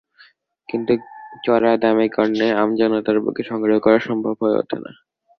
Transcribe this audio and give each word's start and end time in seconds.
কিন্তু 0.69 0.93
চড়া 1.43 1.71
দামের 1.81 2.09
কারণে 2.15 2.47
আমজনতার 2.61 3.17
পক্ষে 3.25 3.43
সংগ্রহ 3.49 3.77
করা 3.79 3.99
সম্ভব 4.07 4.33
হয়ে 4.41 4.59
ওঠে 4.59 4.77
না। 4.83 4.91